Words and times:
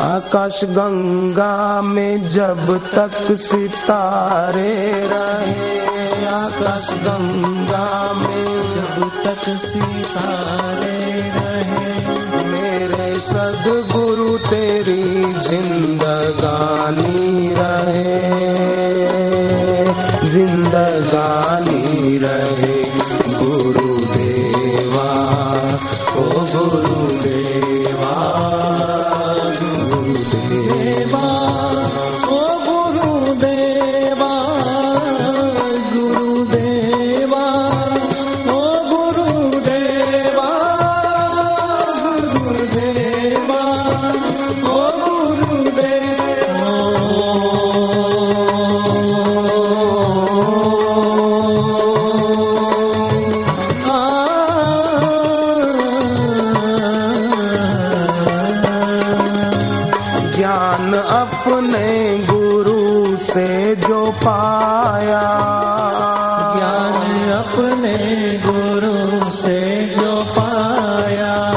आकाश 0.00 0.64
गंगा 0.64 1.82
में 1.82 2.26
जब 2.26 2.90
तक 2.94 3.36
सितारे 3.36 4.92
रहे, 4.92 6.26
आकाश 6.26 6.90
गंगा 6.90 8.12
में 8.12 8.70
जब 8.70 9.12
तक 9.24 9.56
सितारे 9.56 11.32
रहे। 11.36 12.48
मेरे 12.48 13.20
सदगुरु 13.20 14.38
तेरी 14.38 15.34
जिंदगानी 15.34 17.54
रहे। 17.58 18.30
जिंदगानी 20.28 22.18
रहे, 22.18 22.84
गुरुदेवा, 23.44 25.38
ओ 26.16 26.22
गुरुदेवा। 26.22 27.49
ज्ञान 60.40 60.94
अपने 60.94 62.18
गुरु 62.30 63.16
से 63.16 63.76
जो 63.76 64.12
पाया। 64.12 65.20
ज्ञान 66.56 67.30
अपने 67.38 67.96
गुरु 68.46 69.30
से 69.30 69.86
जो 69.86 70.24
पाया। 70.38 71.52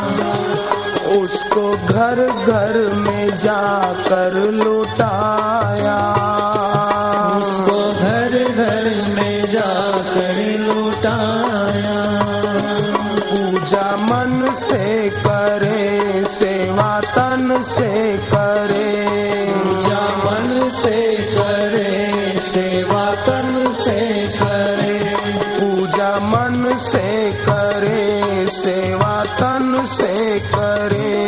उसको 1.18 1.72
घर 1.72 2.28
घर 2.46 2.94
में 2.96 3.28
जाकर 3.38 4.34
लुटाया। 4.34 6.00
उसको 7.36 7.94
घर 7.94 8.52
घर 8.56 9.14
में 9.16 9.52
जाकर 9.52 10.60
लुटाया। 10.60 12.24
पूजा 13.32 13.96
मन 13.96 14.54
से 14.54 15.10
करे 15.10 15.83
तन 17.34 17.62
से 17.62 18.18
करे। 18.18 19.08
पूजा 19.52 20.00
मन 20.00 20.70
से 20.70 21.16
करे 21.16 22.40
सेवा 22.40 23.12
तन 23.12 23.72
से 23.72 24.28
करे। 24.28 25.16
पूजा 25.60 26.20
मन 26.20 26.78
से 26.78 27.32
करे 27.32 28.48
सेवा 28.48 29.24
तन 29.26 29.86
से 29.86 30.40
करे। 30.40 31.28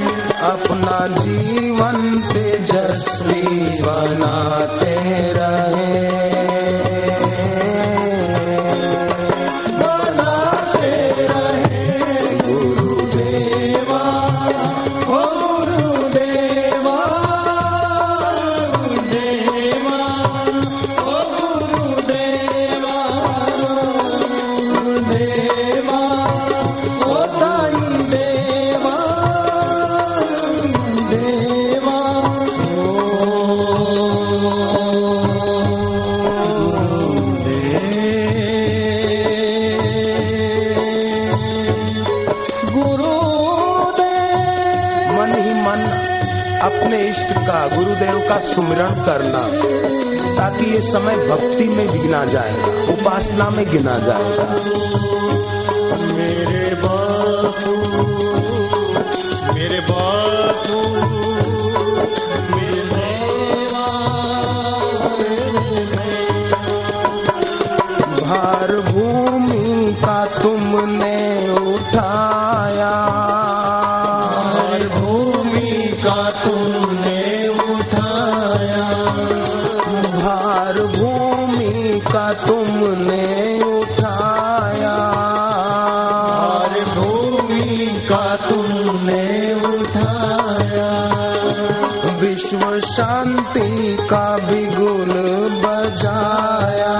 अपना 0.47 1.07
जीवन 1.07 2.23
तेजस्वी 2.33 3.59
बनाते 3.83 4.95
रहे। 5.33 6.26
अपने 46.67 47.01
इष्ट 47.03 47.33
का 47.39 47.59
गुरुदेव 47.77 48.19
का 48.29 48.39
सुमिरण 48.39 48.95
करना 49.07 49.43
ताकि 50.37 50.65
ये 50.75 50.81
समय 50.81 51.17
भक्ति 51.29 51.69
में 51.69 51.87
गिना 51.89 52.25
जाएगा 52.25 52.67
उपासना 52.93 53.51
में 53.51 53.65
गिना 53.71 53.99
जाएगा। 53.99 54.49
मेरे 56.17 56.75
बापू 56.75 57.75
मेरे 59.55 59.81
बापू 59.81 60.81
भार 68.21 68.71
भूमि 68.91 69.93
का 70.05 70.25
तुमने 70.43 71.19
उठाया। 71.73 72.95
भूमि 74.97 75.71
का 76.05 76.31
तुमने 76.45 76.55
विश्व 92.56 92.80
शांति 92.80 93.96
का 94.11 94.36
विगुण 94.36 95.08
बजाया। 95.61 96.94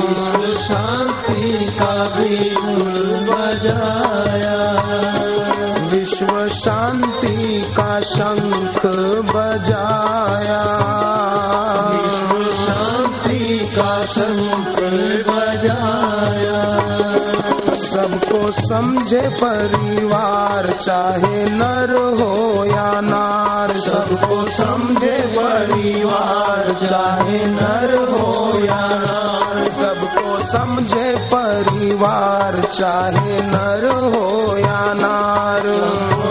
विश्व 0.00 0.62
शांति 0.62 1.76
का 1.82 2.04
भी 2.04 2.56
बजाया। 3.26 4.72
विश्व 5.88 6.48
शांति 6.48 7.66
का 7.76 8.00
शंख 8.00 8.86
बजाया। 9.34 10.62
विश्व 11.90 12.64
शांति 12.66 13.58
का 13.76 14.04
शंख 14.04 14.76
बजाया। 14.78 15.43
सबको 17.84 18.50
समझे 18.50 19.28
परिवार, 19.28 20.76
चाहे 20.80 21.44
नर 21.44 21.90
हो 21.94 22.64
या 22.64 23.00
नार। 23.00 23.80
सबको 23.80 24.50
समझे 24.50 25.34
परिवार, 25.38 26.74
चाहे 26.86 27.46
नर 27.46 28.08
हो 28.10 28.58
या 28.58 28.88
नार। 28.88 29.70
सबको 29.70 30.46
समझे 30.46 31.30
परिवार, 31.34 32.60
चाहे 32.60 33.40
नर 33.40 34.14
हो 34.14 34.58
या 34.58 34.92
नार। 34.94 35.62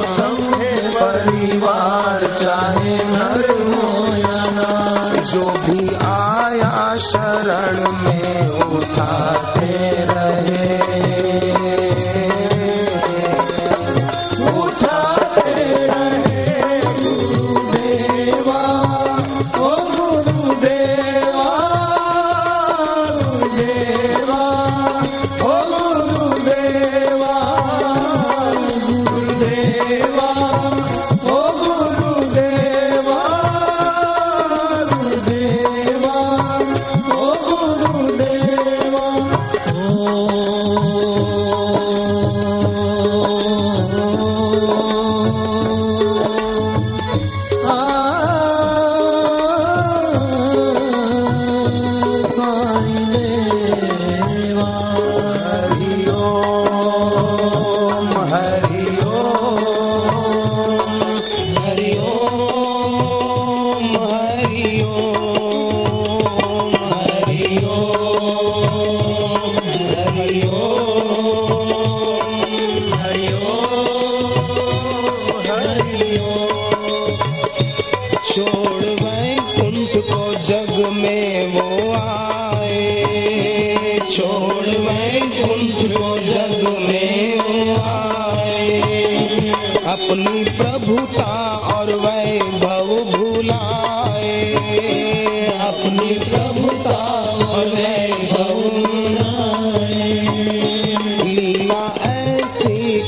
समझे 0.10 0.92
परिवार, 0.96 2.38
चाहे 2.42 2.98
नर 3.04 3.74
हो 3.76 4.06
या 4.16 4.46
नार। 4.46 5.24
जो 5.24 5.46
भी 5.46 5.96
आया 5.96 6.98
शरण 6.98 7.92
में 7.92 8.50
उठाते 8.50 9.92
रहे। 10.00 10.73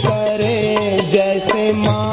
करे 0.06 1.02
जैसे 1.12 1.72
मानव 1.74 2.05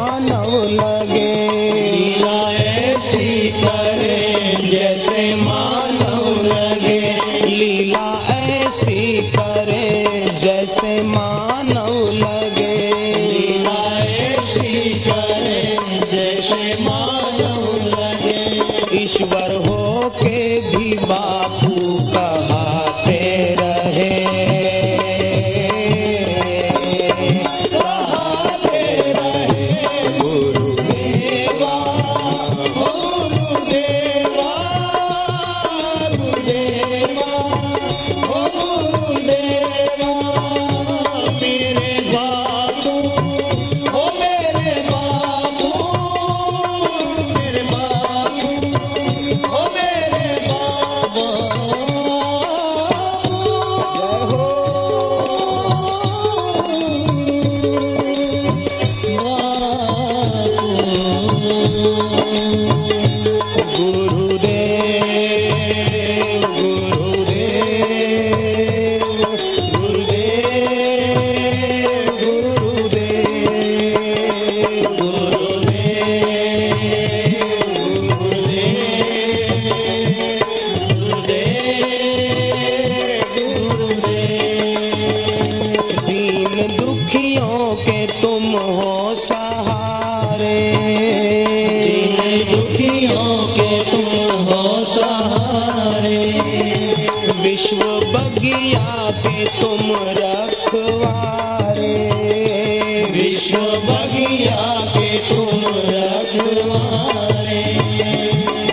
विश्व 103.53 103.93
बगिया 103.93 104.87
के 104.97 105.19
तुम 105.19 105.63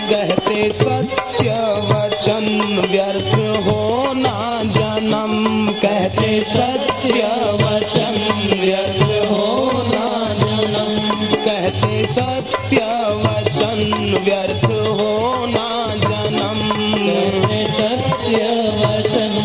कहते 0.09 0.69
सत्य 0.69 1.49
वचन 1.89 2.45
व्यर्थ 2.89 3.33
हो 3.65 4.13
ना 4.13 4.61
जन्म। 4.63 5.71
कहते 5.71 6.43
सत्य 6.43 7.23
वचन 7.63 8.17
व्यर्थ 8.59 9.31
हो 9.31 9.71
ना 9.85 10.07
जन्म। 10.33 11.35
कहते 11.45 12.07
सत्य 12.07 12.77
वचन 13.25 14.17
व्यर्थ 14.23 14.65
हो 14.65 15.45
ना 15.45 15.95
जन्म। 15.95 16.59
सत्य 17.79 18.37
वचन 18.81 19.35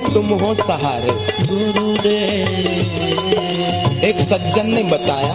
के 0.00 0.14
तुम 0.14 0.26
हो 0.26 0.54
सहारे। 0.54 1.10
एक 4.08 4.20
सज्जन 4.20 4.66
ने 4.66 4.82
बताया, 4.82 5.34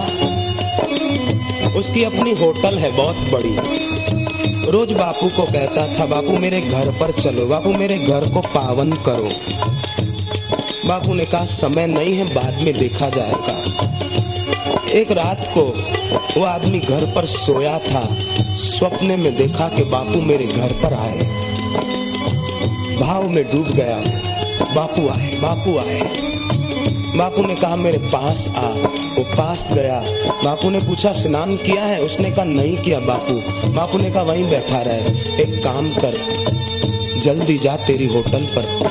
उसकी 1.76 2.04
अपनी 2.04 2.32
होटल 2.32 2.78
है 2.78 2.92
बहुत 2.92 3.16
बड़ी। 3.16 3.56
रोज 4.72 4.92
बापू 4.92 5.30
को 5.30 5.44
कहता 5.44 6.00
था, 6.00 6.06
बापू 6.06 6.38
मेरे 6.38 6.62
घर 6.62 6.92
पर 6.92 7.12
चलो, 7.12 7.46
बापू 7.46 7.70
मेरे 7.70 7.98
घर 7.98 8.30
को 8.30 8.42
पावन 8.42 8.92
करो। 8.92 9.30
बापू 10.86 11.14
ने 11.14 11.26
कहा, 11.26 11.46
समय 11.46 11.88
नहीं 11.88 12.16
है, 12.16 12.34
बाद 12.34 12.62
में 12.62 12.78
देखा 12.78 13.10
जाएगा। 13.10 13.56
एक 14.90 15.12
रात 15.12 15.52
को 15.58 15.62
वो 16.40 16.46
आदमी 16.46 16.80
घर 16.80 17.06
पर 17.06 17.26
सोया 17.26 17.78
था, 17.78 18.10
स्वप्न 18.56 19.06
में 19.06 19.36
देखा 19.36 19.68
कि 19.68 19.84
बापू 19.84 20.22
मेरे 20.22 20.46
घर 20.46 20.72
पर 20.72 20.94
आए। 20.94 21.48
भाव 23.00 23.30
में 23.30 23.44
डूब 23.44 23.68
गया। 23.68 24.31
बापू 24.76 25.10
आए 25.10 25.40
बापू 25.42 25.78
आए। 25.78 26.02
बापू 27.16 27.42
ने 27.42 27.56
कहा, 27.56 27.76
मेरे 27.76 27.98
पास 27.98 28.48
आ, 28.48 28.62
वो 29.16 29.24
पास 29.24 29.70
गया। 29.74 30.04
बापू 30.44 30.70
ने 30.70 30.80
पूछा, 30.80 31.12
स्नान 31.12 31.56
किया 31.56 31.86
है? 31.86 32.02
उसने 32.02 32.32
कहा, 32.32 32.46
नहीं 32.46 32.78
किया 32.78 33.00
बापू। 33.00 33.34
बापू 33.72 33.98
ने 33.98 34.12
कहा, 34.12 34.24
वहीं 34.24 34.50
बैठा 34.50 34.82
रहे, 34.82 35.00
एक 35.42 35.64
काम 35.64 35.90
कर, 35.90 36.18
जल्दी 37.22 37.58
जा 37.58 37.76
तेरी 37.76 38.06
होटल 38.06 38.42
पर। 38.42 38.90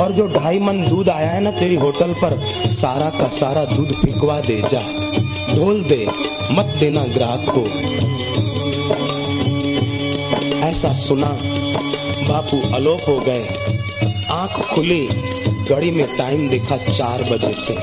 और 0.00 0.12
जो 0.12 0.26
ढाई 0.26 0.58
मन 0.58 0.88
दूध 0.88 1.08
आया 1.08 1.30
है 1.30 1.40
ना 1.40 1.50
तेरी 1.50 1.74
होटल 1.74 2.12
पर, 2.12 2.38
सारा 2.66 3.10
का 3.10 3.28
सारा 3.28 3.64
दूध 3.64 3.92
फिकवा 3.92 4.40
दे, 4.40 4.62
जा। 4.72 4.82
ढोल 5.54 5.82
दे, 5.82 6.06
मत 6.52 6.64
देना 6.64 7.04
ग्राहक 7.04 7.46
को। 7.58 7.64
ऐसा 10.66 10.92
सुना 10.92 11.38
बापू 12.28 12.60
अलोप 12.74 13.00
हो 13.08 13.18
गए। 13.20 13.44
आँख 14.30 14.56
खुली, 14.74 15.06
घड़ी 15.70 15.90
में 15.90 16.06
टाइम 16.16 16.48
देखा 16.48 16.76
चार 16.76 17.22
बजे 17.22 17.54
थे 17.54 17.76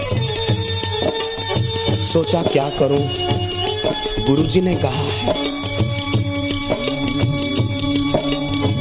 सोचा 2.08 2.42
क्या 2.44 2.70
करूँ? 2.70 3.00
गुरुजी 4.28 4.62
ने 4.62 4.76
कहा 4.76 5.08
है। 5.14 5.34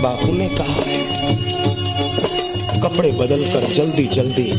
बापू 0.03 0.33
ने 0.33 0.49
कहा 0.49 0.83
है, 0.83 0.99
कपड़े 2.81 3.11
बदलकर 3.13 3.73
जल्दी 3.73 4.07
जल्दी 4.07 4.51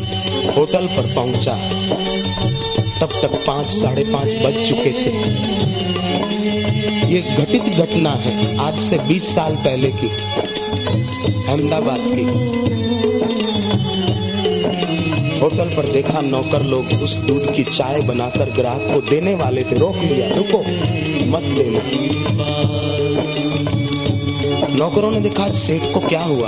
होटल 0.52 0.88
पर 0.88 1.14
पहुँचा। 1.16 1.56
तब 3.02 3.10
तक 3.22 3.44
पाँच, 3.48 3.68
साढ़े 3.74 4.04
पाँच 4.04 4.28
बज 4.28 4.68
चुके 4.70 4.92
थे। 5.02 5.12
ये 7.06 7.22
घटित 7.22 7.64
घटना 7.64 8.12
है, 8.12 8.58
आज 8.58 8.80
से 8.80 8.98
20 8.98 9.24
साल 9.24 9.56
पहले 9.56 9.92
की। 9.92 10.08
अहमदाबाद 11.48 12.00
की। 12.00 12.56
होटल 15.40 15.76
पर 15.76 15.92
देखा 15.92 16.22
नौकर 16.22 16.62
लोग 16.62 16.86
उस 16.86 17.16
दूध 17.16 17.56
की 17.56 17.64
चाय 17.64 18.02
बनाकर 18.02 18.52
ग्राहक 18.52 18.82
को 18.82 19.02
देने 19.10 19.34
वाले 19.34 19.64
थे। 19.64 19.76
रोक 19.76 19.96
लिया, 19.96 20.36
रुको, 20.36 20.60
मत 21.26 21.44
देना 21.44 21.80
नौकरों 24.76 25.12
ने 25.12 25.20
देखा 25.20 25.52
सेठ 25.52 25.82
को 25.94 26.00
क्या 26.00 26.24
हुआ? 26.24 26.48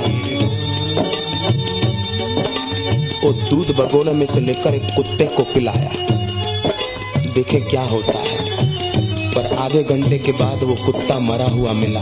वो 3.24 3.34
दूध 3.34 3.76
बगोले 3.76 4.12
में 4.12 4.26
से 4.26 4.40
लेकर 4.40 4.76
एक 4.76 4.84
कुत्ते 4.84 5.24
को 5.24 5.44
पिलाया। 5.44 5.92
देखे 7.36 7.60
क्या 7.60 7.82
होता 7.82 8.20
है। 8.20 8.67
पर 9.38 9.46
आधे 9.46 9.84
घंटे 9.84 10.18
के 10.18 10.32
बाद 10.32 10.64
वो 10.64 10.76
कुत्ता 10.86 11.20
मरा 11.20 11.46
हुआ 11.46 11.72
मिला। 11.72 12.02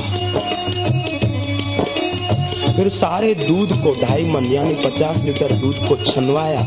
फिर 2.73 2.89
सारे 2.89 3.33
दूध 3.33 3.83
को 3.83 4.01
ढाई 4.01 4.23
मन, 4.23 4.45
यानी 4.45 4.73
पचास 4.73 5.17
लीटर 5.17 5.51
दूध 5.51 5.75
को 5.75 5.95
छनवाया 5.95 6.61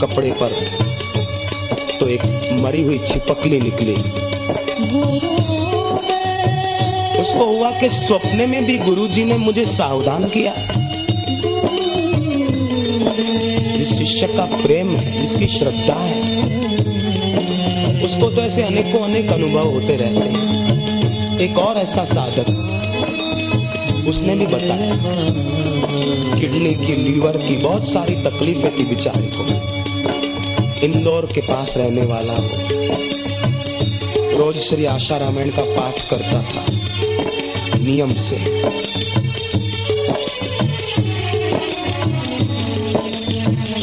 कपड़े 0.00 0.30
पर। 0.30 0.52
तो 2.00 2.08
एक 2.08 2.50
मरी 2.52 2.82
हुई 2.82 2.98
छिपकली 2.98 3.60
निकली। 3.60 3.94
उसको 7.22 7.44
हुआ 7.44 7.70
कि 7.70 7.88
सपने 7.88 8.46
में 8.46 8.64
भी 8.64 8.78
गुरुजी 8.78 9.24
ने 9.24 9.34
मुझे 9.34 9.64
सावधान 9.64 10.24
किया। 10.24 10.52
शिष्य 13.84 14.26
का 14.26 14.44
प्रेम 14.44 14.96
है, 14.96 15.26
जिसकी 15.26 15.58
श्रद्धा 15.58 15.94
है 15.94 16.55
उसको 18.16 18.28
तो 18.30 18.42
ऐसे 18.42 18.62
अनेकों 18.62 19.00
अनेक 19.00 19.30
अनुभव 19.32 19.70
होते 19.70 19.94
रहते 19.96 20.28
हैं। 20.28 21.38
एक 21.40 21.58
और 21.58 21.76
ऐसा 21.76 22.04
साधक, 22.04 22.46
उसने 24.08 24.34
भी 24.34 24.46
बताया, 24.46 24.94
किडनी 26.34 26.72
की 26.76 26.94
लीवर 26.96 27.36
की 27.38 27.56
बहुत 27.56 27.88
सारी 27.88 28.14
तकलीफें 28.22 28.70
थी 28.78 28.84
बेचारे 28.84 29.30
को 29.34 29.44
इंदौर 30.86 31.26
के 31.26 31.40
पास 31.42 31.74
रहने 31.76 32.06
वाला 32.06 32.34
वो, 32.34 32.48
रोज 34.38 34.56
श्री 34.60 34.84
आशा 34.86 35.16
रामायण 35.16 35.50
का 35.50 35.64
पाठ 35.74 36.00
करता 36.10 36.40
था, 36.44 36.64
नियम 37.78 38.14
से। 38.22 38.38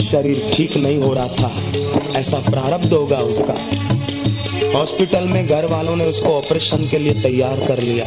शरीर 0.04 0.50
ठीक 0.54 0.78
नहीं 0.78 0.98
हो 0.98 1.14
रहा 1.14 1.28
था, 1.40 1.52
ऐसा 2.20 2.40
प्रारब्ध 2.42 2.94
होगा 2.94 3.18
उसका। 3.28 3.56
हॉस्पिटल 4.76 5.24
में 5.24 5.48
घर 5.48 5.66
वालों 5.66 5.96
ने 5.96 6.06
उसको 6.06 6.30
ऑपरेशन 6.30 6.88
के 6.88 6.98
लिए 6.98 7.14
तैयार 7.14 7.60
कर 7.60 7.82
लिया। 7.82 8.06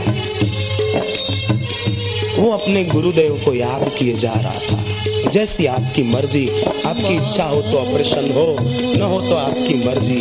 वो 2.43 2.51
अपने 2.51 2.85
गुरुदेव 2.85 3.43
को 3.45 3.55
याद 3.55 3.93
किए 3.99 4.17
जा 4.17 4.33
रहा 4.33 4.59
था। 4.59 4.85
जैसी 5.31 5.67
आपकी 5.67 6.03
मर्ज़ी, 6.03 6.49
आपकी 6.87 7.15
इच्छा 7.15 7.45
हो 7.45 7.63
तो 7.63 7.79
ऑपरेशन 7.79 8.33
हो, 8.33 8.57
न 8.99 9.03
हो 9.03 9.21
तो 9.21 9.35
आपकी 9.35 9.75
मर्ज़ी। 9.75 10.19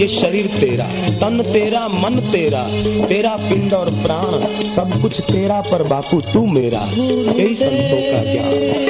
ये 0.00 0.06
शरीर 0.06 0.46
तेरा, 0.46 0.84
तन 1.18 1.42
तेरा, 1.42 1.88
मन 1.88 2.20
तेरा 2.32 2.62
तेरा 3.06 3.36
पिंड 3.36 3.74
और 3.74 3.90
प्राण, 3.90 4.46
सब 4.66 5.02
कुछ 5.02 5.20
तेरा 5.20 5.60
पर 5.60 5.82
बापू, 5.82 6.20
तू 6.20 6.46
मेरा। 6.46 6.80
यही 6.80 7.54
संतों 7.54 8.02
का 8.12 8.32
ज्ञान 8.32 8.86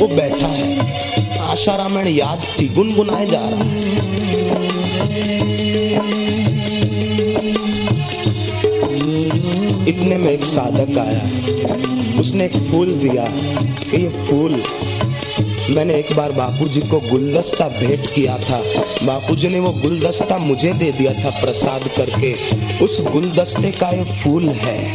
वो 0.00 0.08
बैठा 0.08 0.46
है। 0.46 0.78
आशा 1.38 1.76
रामायण 1.76 2.08
याद 2.08 2.42
थी 2.60 2.68
गुनगुनाए 2.68 3.26
जा 3.26 3.38
रहा 3.38 3.64
है। 3.64 3.91
इतने 10.02 10.16
में 10.16 10.32
एक 10.32 10.44
साधक 10.44 10.98
आया। 10.98 11.20
उसने 12.20 12.44
एक 12.44 12.56
फूल 12.56 12.86
दिया। 12.86 13.24
कि 13.90 14.02
ये 14.02 14.08
फूल, 14.08 14.62
मैंने 15.70 15.94
एक 15.94 16.16
बार 16.16 16.32
बापूजी 16.32 16.80
को 16.80 17.00
गुलदस्ता 17.00 17.68
भेंट 17.68 18.06
किया 18.06 18.36
था। 18.36 18.62
बापूजी 19.06 19.48
ने 19.48 19.60
वो 19.60 19.70
गुलदस्ता 19.70 20.38
मुझे 20.38 20.72
दे 20.72 20.92
दिया 20.92 21.12
था 21.12 21.30
प्रसाद 21.30 21.88
करके। 21.88 22.34
उस 22.84 23.00
गुलदस्ते 23.00 23.70
का 23.70 23.88
ये 23.88 24.04
फूल 24.04 24.48
है। 24.48 24.94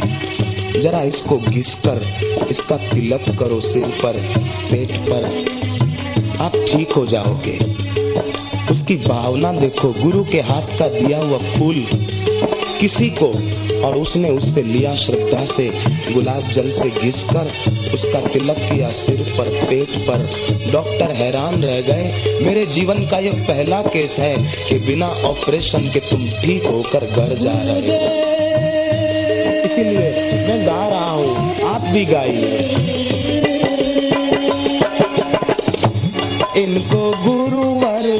जरा 0.80 1.02
इसको 1.02 1.36
घिस 1.36 1.74
कर, 1.74 2.20
इसका 2.50 2.76
तिलक 2.76 3.38
करो 3.38 3.60
सिर 3.60 3.82
पर, 3.82 4.12
पेट 4.70 4.90
पर। 4.90 5.44
आप 6.40 6.52
ठीक 6.52 6.92
हो 6.92 7.06
जाओगे। 7.06 7.58
उसकी 8.74 8.96
भावना 8.96 9.52
देखो, 9.52 9.94
गुरु 10.02 10.24
के 10.24 10.40
हाथ 10.40 10.78
का 10.78 10.88
दिया 10.88 11.18
हुआ 11.18 11.38
फूल। 11.38 11.86
किसी 12.80 13.08
को। 13.22 13.28
और 13.86 13.96
उसने 13.96 14.30
उससे 14.30 14.62
लिया 14.62 14.94
श्रद्धा 14.94 15.44
से, 15.44 15.70
गुलाब 16.14 16.50
जल 16.52 16.70
से 16.70 16.88
घिस 16.90 17.22
कर 17.24 17.52
उसका 17.94 18.20
तिलक 18.20 18.56
किया 18.58 18.90
सिर 18.90 19.22
पर, 19.38 19.48
पेट 19.64 19.88
पर। 19.88 20.26
डॉक्टर 20.72 21.10
हैरान 21.12 21.62
रह 21.62 21.80
गए, 21.80 22.38
मेरे 22.42 22.66
जीवन 22.66 22.98
का 23.06 23.18
यह 23.18 23.44
पहला 23.48 23.80
केस 23.82 24.16
है 24.18 24.36
कि 24.68 24.78
बिना 24.78 25.08
ऑपरेशन 25.08 25.90
के 25.90 26.00
तुम 26.00 26.28
ठीक 26.28 26.64
होकर 26.64 27.06
घर 27.06 27.34
जा 27.38 27.52
रहे 27.52 27.96
हो। 27.96 28.28
इसीलिए 29.64 30.10
मैं 30.48 30.66
गा 30.66 30.86
रहा 30.88 31.10
हूँ, 31.10 31.56
आप 31.64 31.80
भी 31.80 32.04
गाइए। 32.04 32.58
इनको 36.56 37.10
गुरुवर 37.24 38.18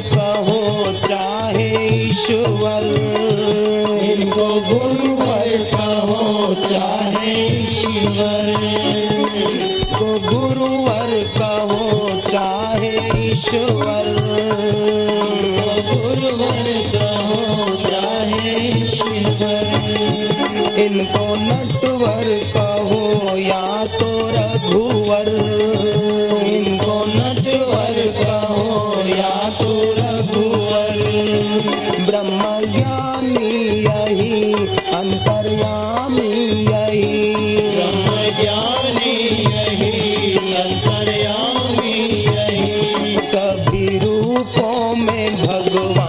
भगवान 45.18 46.07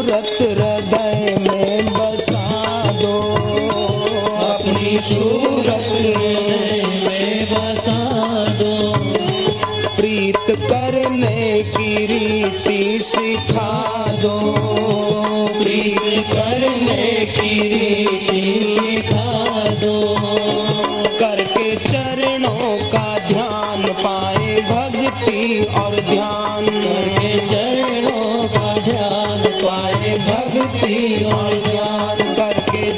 सूरत 0.00 0.36
हृदय 0.40 1.36
में 1.50 1.86
बसा 1.86 2.92
दो। 2.92 3.20
अपनी 4.46 4.98
सूरत 5.02 6.16
में 6.16 7.46
बसा 7.46 8.44
दो। 8.44 8.92
प्रीत 9.96 10.50
करने 10.50 11.62
की 11.62 12.06
रीति 12.06 13.00
सिखा 13.04 14.06
दो। 14.22 14.54
प्रीत 15.62 16.26
करने 16.32 17.26
की 17.26 17.62
रीति 17.62 18.76
सिखा 18.80 19.68
दो। 19.68 20.16
करके 21.18 21.76
चरणों 21.76 22.88
का 22.88 23.18
ध्यान 23.28 23.92
पाए 23.92 24.60
भक्ति 24.60 25.64
और 25.64 26.00
ध्यान। 26.00 26.49
भक्ति 30.50 31.24
और 31.32 31.52
ज्ञान 31.64 32.34
करके 32.36 32.92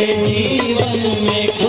जीवन 0.00 0.98
में 1.24 1.59